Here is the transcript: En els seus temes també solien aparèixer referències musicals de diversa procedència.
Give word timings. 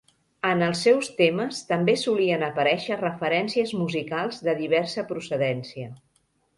En 0.51 0.61
els 0.67 0.79
seus 0.87 1.09
temes 1.19 1.59
també 1.73 1.95
solien 2.05 2.47
aparèixer 2.49 2.99
referències 3.05 3.77
musicals 3.85 4.45
de 4.51 4.59
diversa 4.67 5.09
procedència. 5.15 5.97